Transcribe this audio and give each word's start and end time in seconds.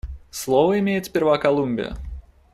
Слово 0.31 0.79
имеет 0.79 1.05
сперва 1.05 1.37
Колумбия. 1.37 1.95